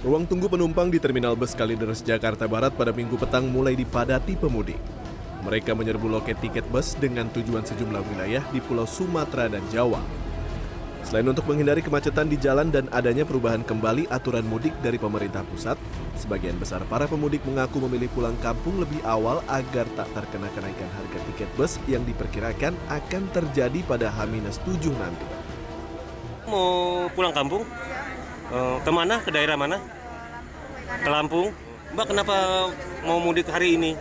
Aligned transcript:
Ruang 0.00 0.24
tunggu 0.24 0.48
penumpang 0.48 0.88
di 0.88 0.96
Terminal 0.96 1.36
Bus 1.36 1.52
Kalideres 1.52 2.00
Jakarta 2.00 2.48
Barat 2.48 2.72
pada 2.72 2.88
minggu 2.88 3.20
petang 3.20 3.44
mulai 3.44 3.76
dipadati 3.76 4.32
pemudik. 4.32 4.80
Mereka 5.44 5.76
menyerbu 5.76 6.08
loket 6.08 6.40
tiket 6.40 6.64
bus 6.72 6.96
dengan 6.96 7.28
tujuan 7.28 7.68
sejumlah 7.68 8.00
wilayah 8.08 8.40
di 8.48 8.64
Pulau 8.64 8.88
Sumatera 8.88 9.52
dan 9.52 9.60
Jawa. 9.68 10.00
Selain 11.04 11.28
untuk 11.28 11.44
menghindari 11.44 11.84
kemacetan 11.84 12.32
di 12.32 12.40
jalan 12.40 12.72
dan 12.72 12.88
adanya 12.96 13.28
perubahan 13.28 13.60
kembali 13.60 14.08
aturan 14.08 14.48
mudik 14.48 14.72
dari 14.80 14.96
pemerintah 14.96 15.44
pusat, 15.44 15.76
sebagian 16.16 16.56
besar 16.56 16.80
para 16.88 17.04
pemudik 17.04 17.44
mengaku 17.44 17.84
memilih 17.84 18.08
pulang 18.16 18.40
kampung 18.40 18.80
lebih 18.80 19.04
awal 19.04 19.44
agar 19.52 19.84
tak 20.00 20.08
terkena 20.16 20.48
kenaikan 20.56 20.88
harga 20.96 21.20
tiket 21.28 21.50
bus 21.60 21.76
yang 21.84 22.08
diperkirakan 22.08 22.72
akan 22.88 23.22
terjadi 23.36 23.84
pada 23.84 24.08
H-7 24.08 24.80
nanti. 24.96 25.28
Mau 26.48 27.04
pulang 27.12 27.36
kampung? 27.36 27.68
Eh, 28.50 28.76
ke 28.82 28.90
mana? 28.90 29.22
Ke 29.22 29.30
daerah 29.30 29.54
mana? 29.54 29.78
Ke 31.00 31.08
Lampung. 31.08 31.54
Mbak 31.90 32.06
kenapa 32.06 32.34
mau 33.02 33.18
mudik 33.18 33.46
hari 33.46 33.74
ini? 33.74 33.92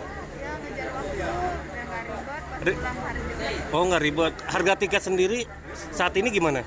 Ri- 2.60 2.80
Oh 3.70 3.86
nggak 3.86 4.02
ribet. 4.02 4.34
Harga 4.46 4.74
tiket 4.76 5.02
sendiri 5.02 5.46
saat 5.90 6.18
ini 6.18 6.30
gimana? 6.30 6.66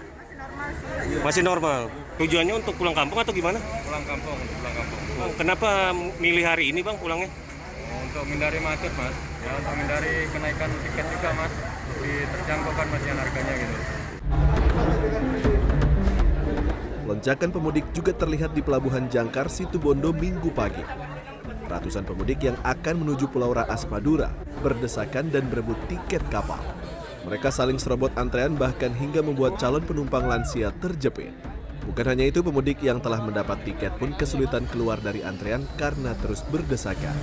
Masih 1.21 1.43
normal. 1.43 1.91
Tujuannya 2.17 2.55
untuk 2.57 2.75
pulang 2.77 2.95
kampung 2.95 3.19
atau 3.19 3.35
gimana? 3.35 3.59
pulang 3.83 4.05
kampung 4.05 4.37
untuk 4.37 4.57
pulang 4.61 4.75
kampung 4.77 5.01
Oh, 5.19 5.31
Kenapa 5.35 5.69
milih 6.19 6.45
hari 6.45 6.71
ini 6.71 6.81
bang 6.81 6.97
pulangnya? 6.97 7.29
untuk 8.03 8.29
menghindari 8.29 8.61
macet 8.61 8.93
mas 8.93 9.15
ya 9.41 9.51
untuk 9.57 9.73
menghindari 9.73 10.29
kenaikan 10.29 10.69
tiket 10.85 11.07
juga 11.09 11.29
mas 11.33 11.53
lebih 11.97 12.29
terjangkaukan 12.29 12.87
mas 12.93 13.03
yang 13.03 13.17
harganya 13.17 13.55
gitu 13.57 13.77
Lonjakan 17.23 17.55
pemudik 17.55 17.87
juga 17.95 18.11
terlihat 18.11 18.51
di 18.51 18.67
Pelabuhan 18.67 19.07
Jangkar 19.07 19.47
Situbondo 19.47 20.11
minggu 20.11 20.51
pagi. 20.51 20.83
Ratusan 21.71 22.03
pemudik 22.03 22.43
yang 22.43 22.59
akan 22.67 22.99
menuju 22.99 23.31
Pulau 23.31 23.55
Raas 23.55 23.87
Madura 23.87 24.35
berdesakan 24.59 25.31
dan 25.31 25.47
berebut 25.47 25.79
tiket 25.87 26.19
kapal. 26.35 26.59
Mereka 27.23 27.55
saling 27.55 27.79
serobot 27.79 28.11
antrean 28.19 28.59
bahkan 28.59 28.91
hingga 28.91 29.23
membuat 29.23 29.55
calon 29.55 29.87
penumpang 29.87 30.27
lansia 30.27 30.75
terjepit. 30.83 31.31
Bukan 31.87 32.11
hanya 32.11 32.27
itu, 32.27 32.43
pemudik 32.43 32.83
yang 32.83 32.99
telah 32.99 33.23
mendapat 33.23 33.63
tiket 33.71 33.95
pun 34.03 34.11
kesulitan 34.19 34.67
keluar 34.75 34.99
dari 34.99 35.23
antrean 35.23 35.63
karena 35.79 36.19
terus 36.19 36.43
berdesakan. 36.51 37.15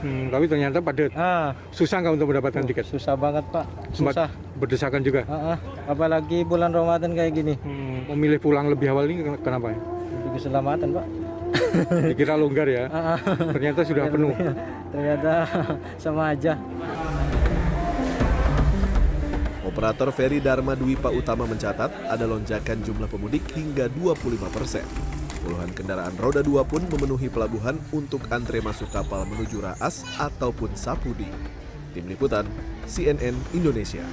Hmm, 0.00 0.30
tapi 0.30 0.44
ternyata 0.46 0.78
padat. 0.78 1.10
Ah, 1.12 1.52
Susah 1.70 1.98
nggak 1.98 2.14
untuk 2.14 2.28
mendapatkan 2.30 2.62
tiket? 2.62 2.84
susah 2.86 3.14
banget 3.14 3.44
pak, 3.50 3.66
Sempat 3.90 4.12
susah. 4.14 4.28
berdesakan 4.54 5.00
juga. 5.00 5.20
Ah, 5.26 5.54
ah. 5.54 5.58
Apalagi 5.86 6.40
bulan 6.42 6.70
Ramadan 6.70 7.12
kayak 7.12 7.32
gini, 7.34 7.54
Hmm, 7.58 8.06
memilih 8.08 8.38
pulang 8.38 8.66
lebih 8.66 8.88
awal 8.88 9.04
ini 9.06 9.20
kenapa? 9.38 9.70
ya? 9.70 9.78
untuk 10.14 10.32
keselamatan 10.34 10.88
pak. 10.90 11.06
Dikira 12.10 12.34
longgar 12.34 12.66
ya. 12.66 12.84
Ah, 12.88 13.14
ah. 13.14 13.18
Ternyata 13.50 13.80
sudah 13.82 14.04
penuh. 14.06 14.32
Ternyata 14.92 15.32
sama 16.02 16.30
aja. 16.30 16.54
Operator 19.64 20.14
feri 20.14 20.38
Dharma 20.38 20.72
Dwipa 20.72 21.10
Utama 21.10 21.44
mencatat 21.44 21.90
ada 22.06 22.24
lonjakan 22.24 22.78
jumlah 22.80 23.08
pemudik 23.08 23.42
hingga 23.50 23.90
25 23.90 24.38
persen. 24.48 24.86
Puluhan 25.44 25.76
kendaraan 25.76 26.16
roda 26.16 26.40
dua 26.40 26.64
pun 26.64 26.80
memenuhi 26.88 27.28
pelabuhan 27.28 27.76
untuk 27.92 28.24
antre 28.32 28.64
masuk 28.64 28.88
kapal 28.88 29.28
menuju 29.28 29.60
Raas 29.60 30.00
ataupun 30.16 30.72
Sapudi. 30.72 31.28
Tim 31.92 32.08
Liputan, 32.08 32.48
CNN 32.88 33.36
Indonesia. 33.52 34.08